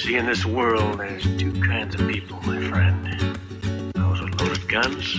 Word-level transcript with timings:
see, 0.00 0.16
in 0.16 0.24
this 0.24 0.46
world, 0.46 0.98
there's 0.98 1.24
two 1.36 1.52
kinds 1.60 1.94
of 1.94 2.08
people, 2.08 2.40
my 2.42 2.60
friend. 2.68 3.38
Those 3.94 4.22
with 4.22 4.40
loaded 4.40 4.68
guns, 4.68 5.18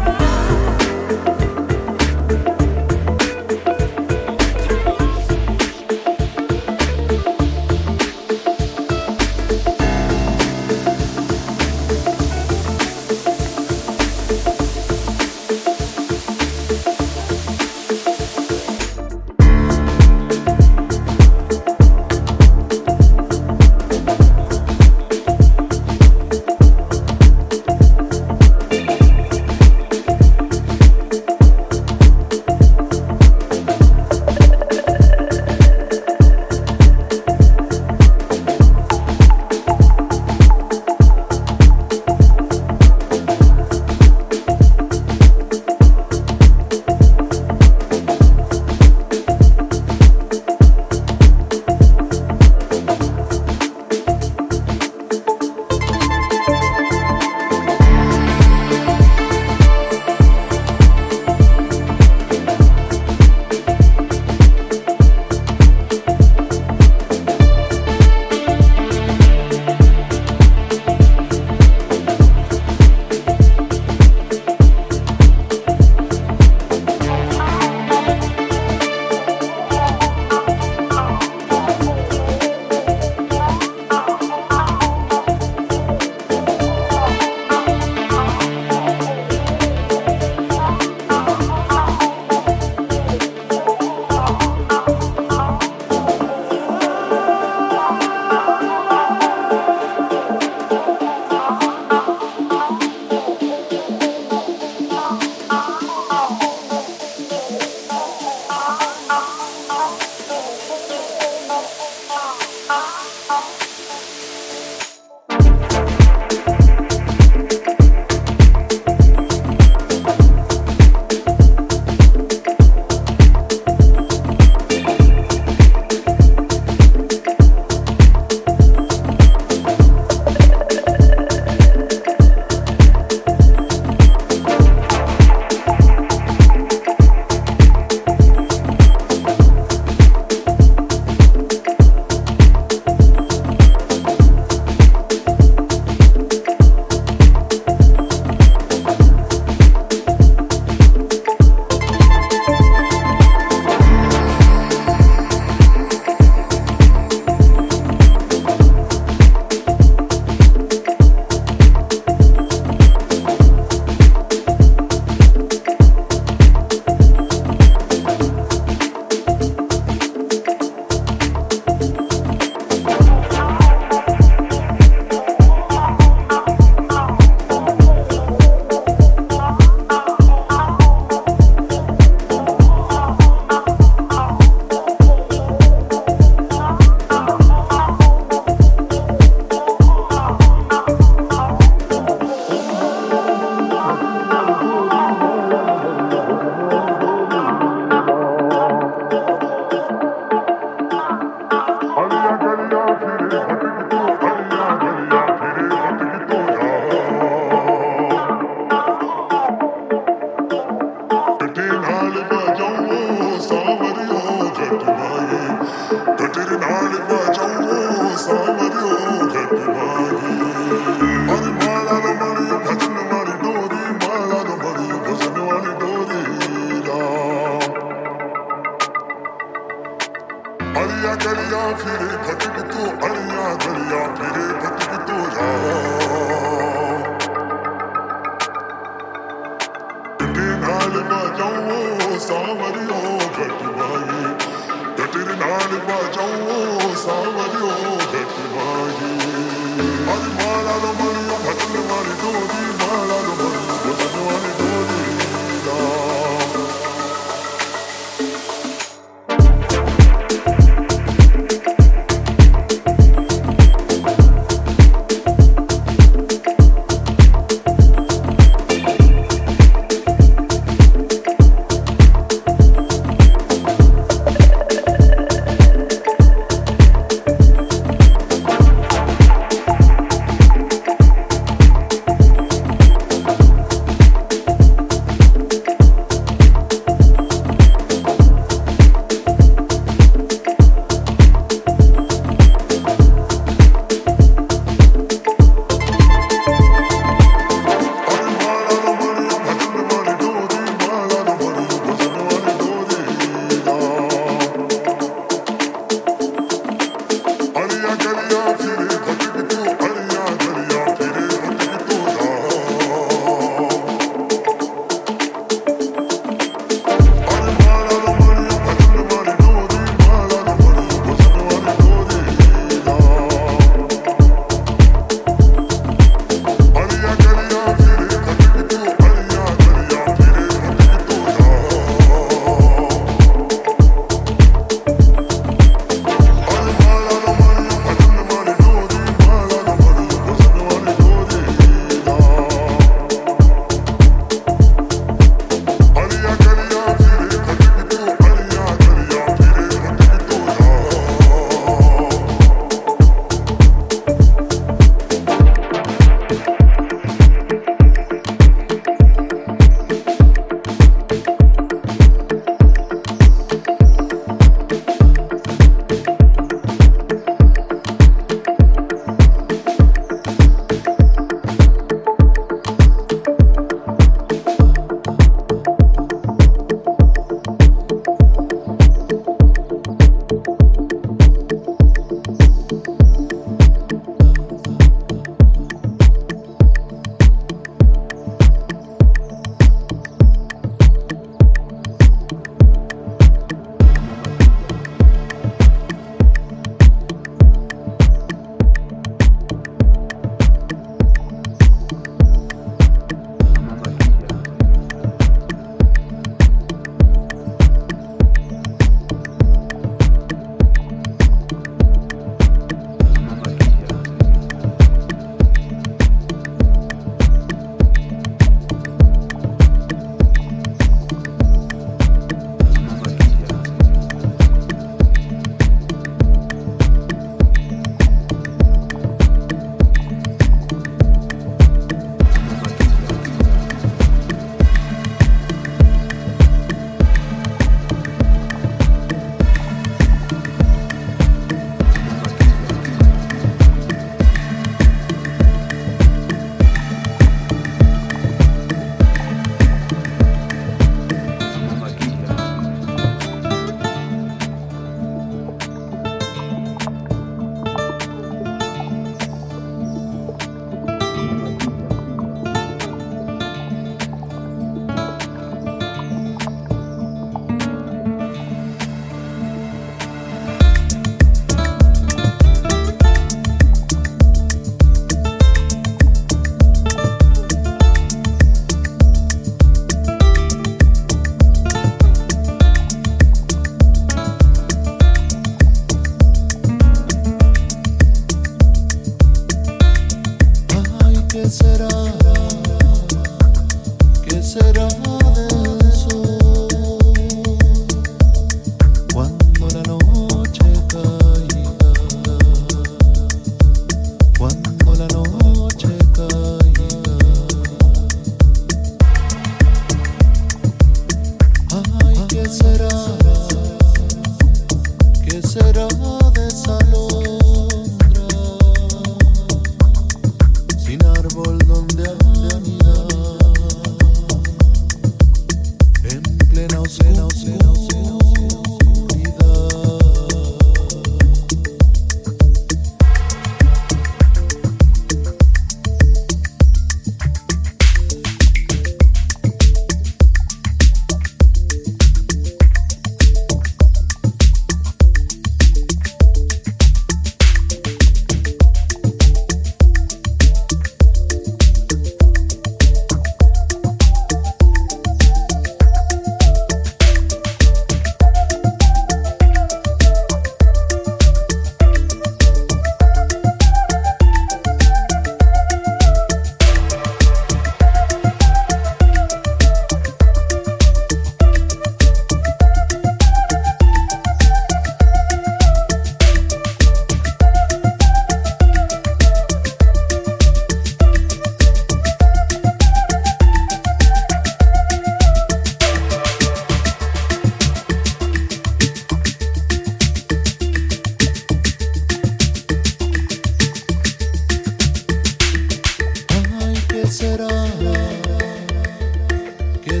you 599.86 600.00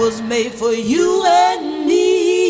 was 0.00 0.22
made 0.22 0.50
for 0.54 0.72
you 0.72 1.22
and 1.26 1.84
me. 1.84 2.48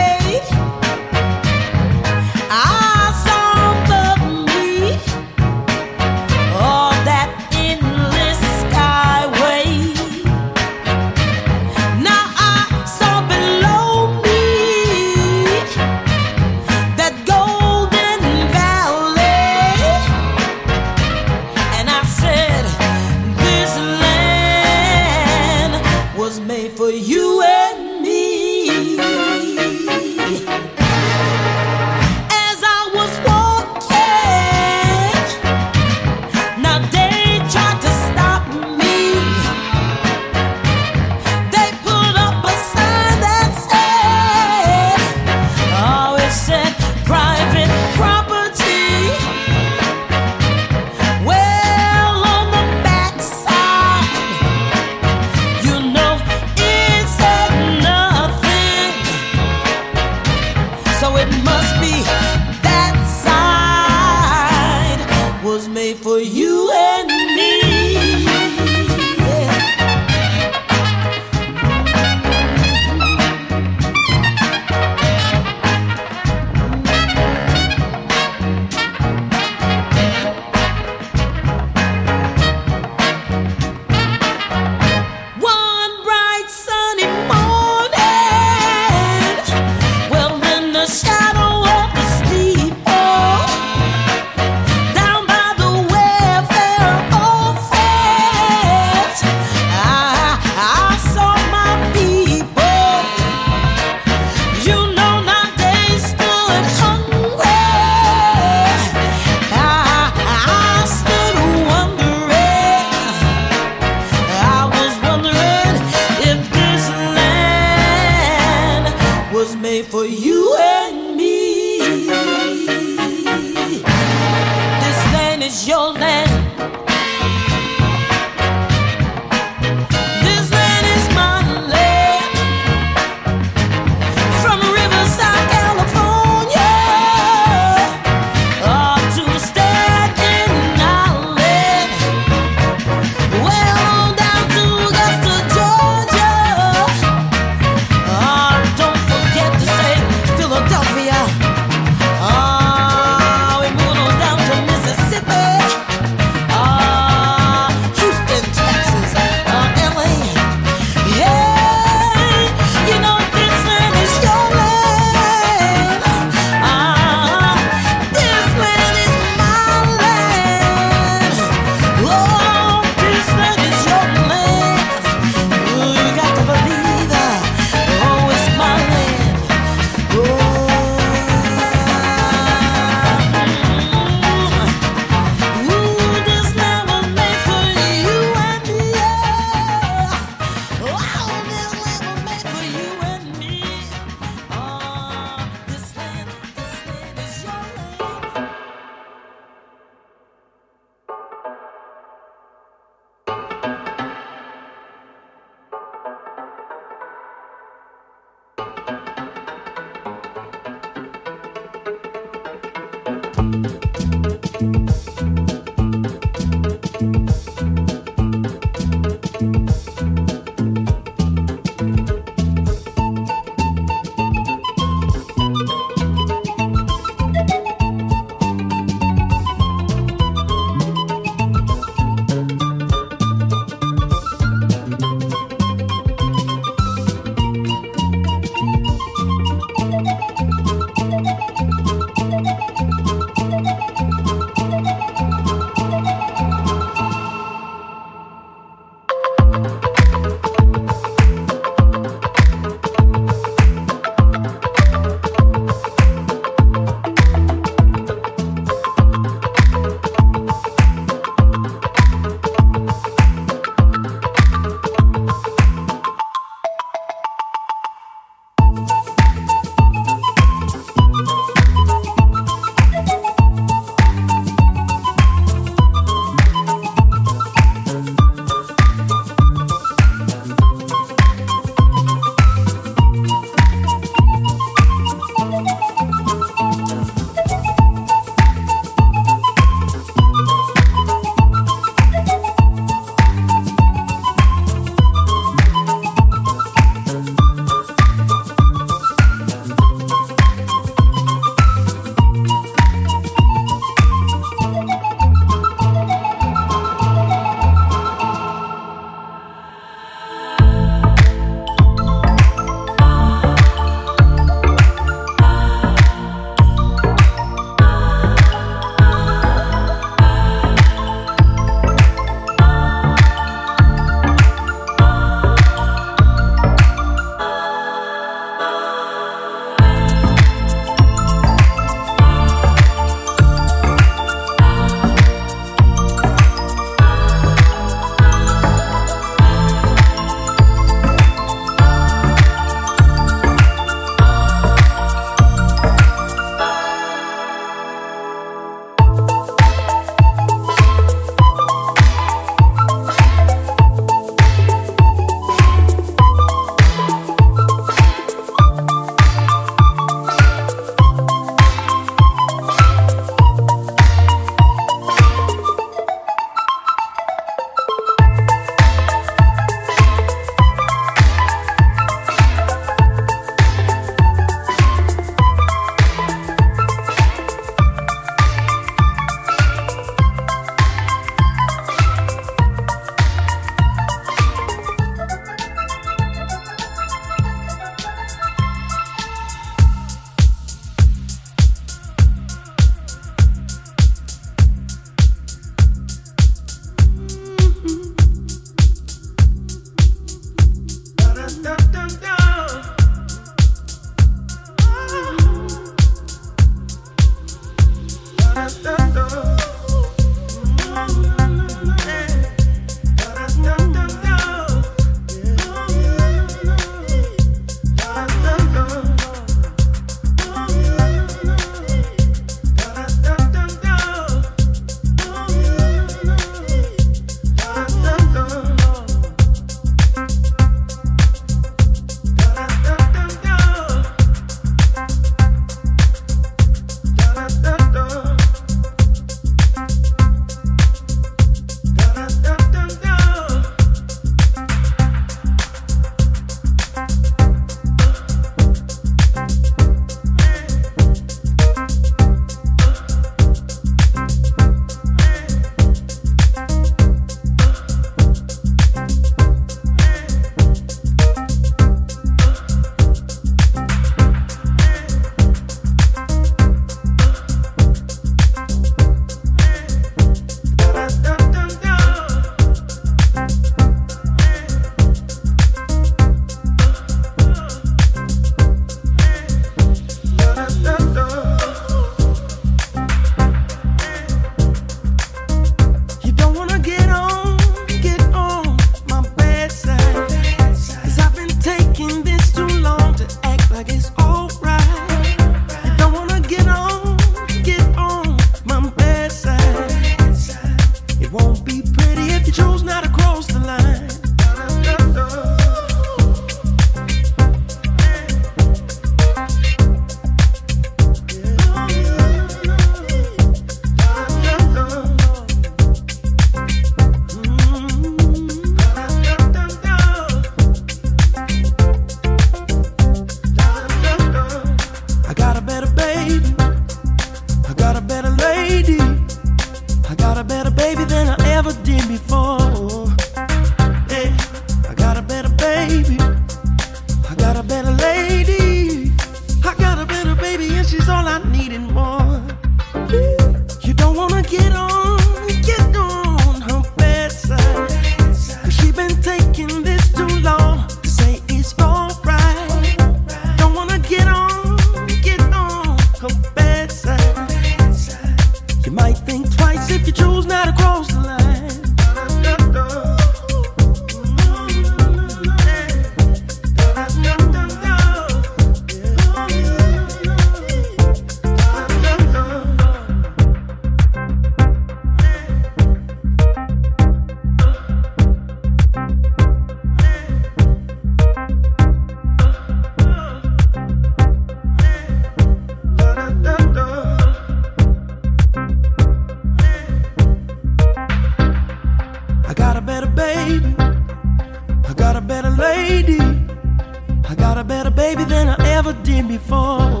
never 598.83 599.03
did 599.03 599.27
before. 599.27 600.00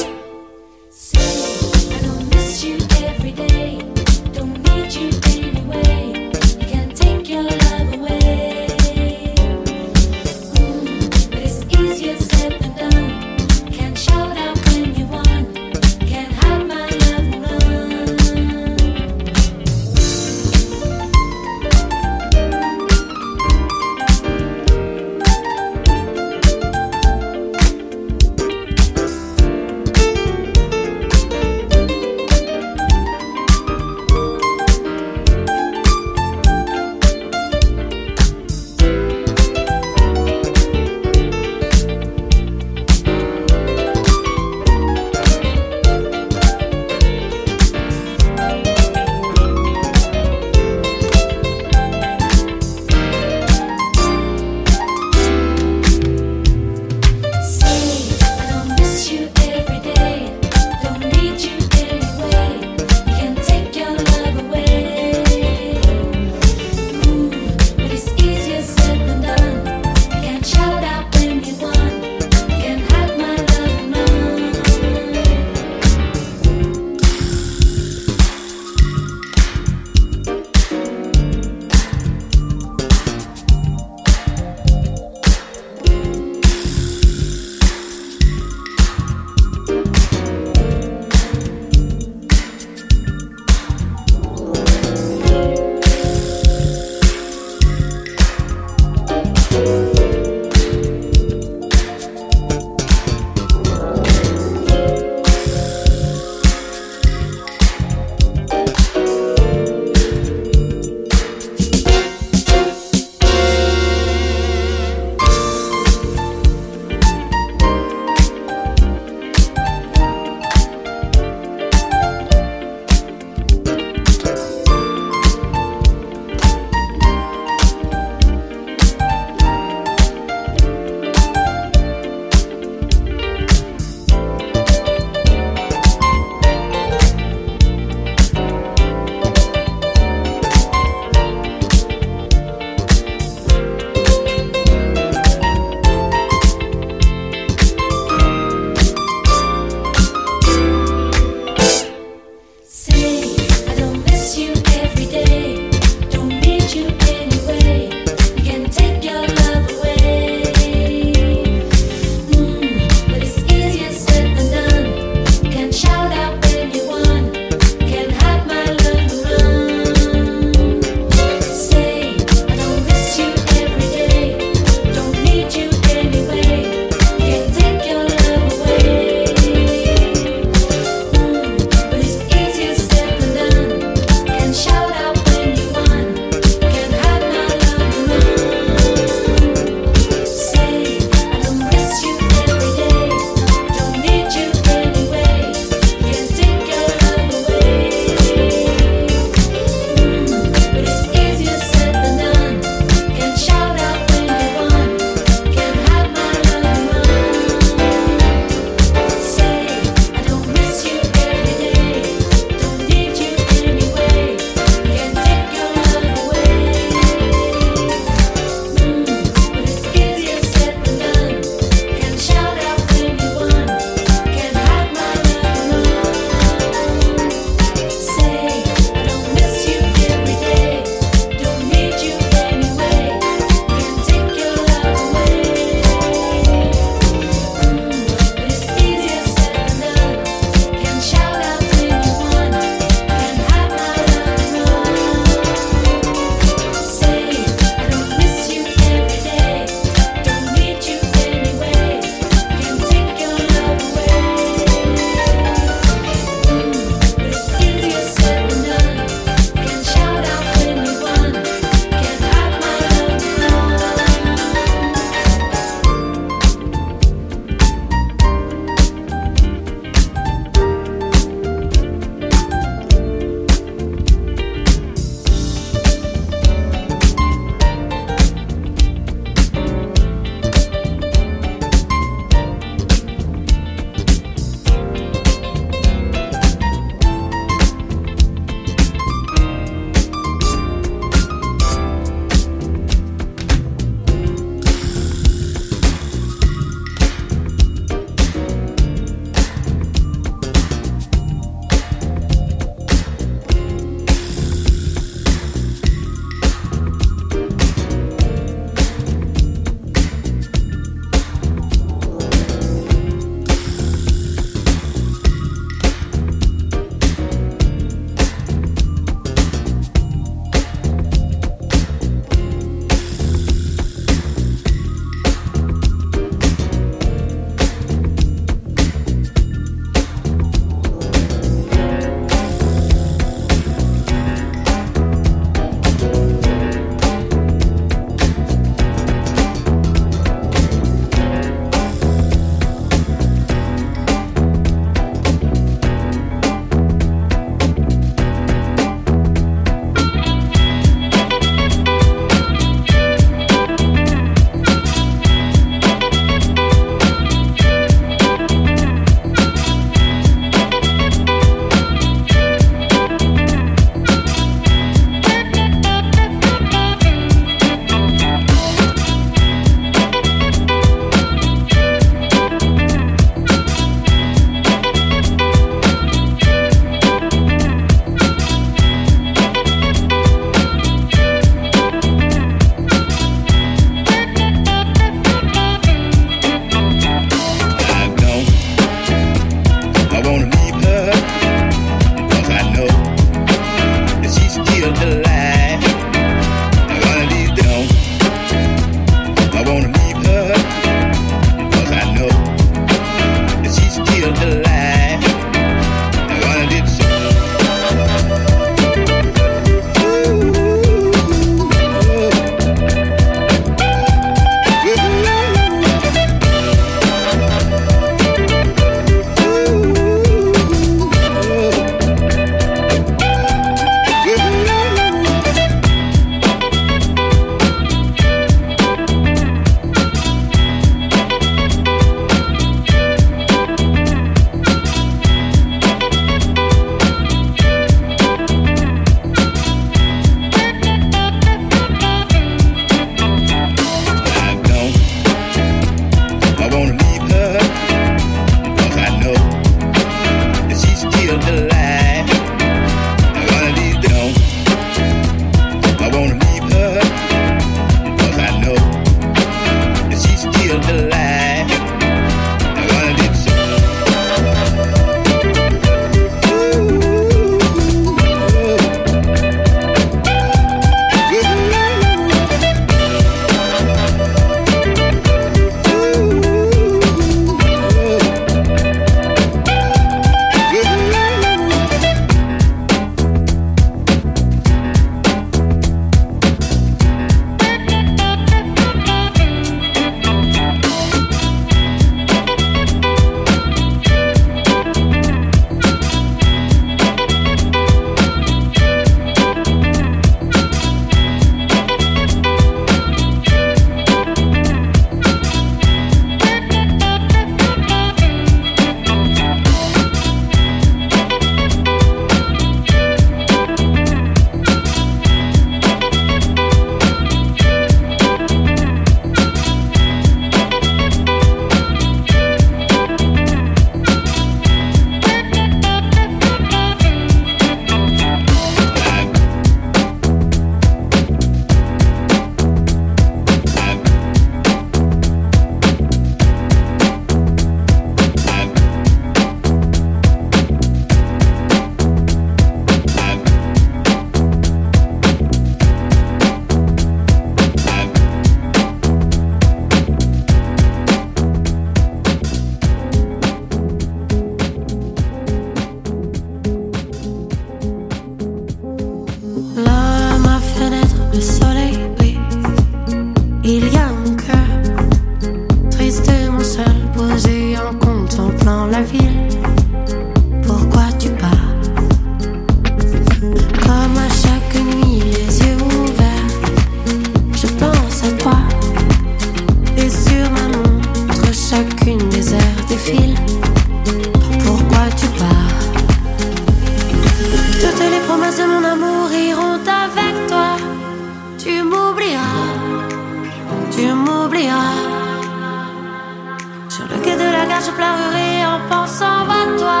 pleurer 597.96 598.54
en 598.74 598.78
pensant 598.90 599.48
à 599.60 599.62
toi. 599.80 600.00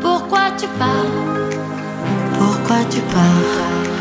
Pourquoi 0.00 0.44
tu 0.58 0.66
pars? 0.78 1.12
Pourquoi 2.38 2.78
tu 2.90 3.00
pars? 3.14 3.95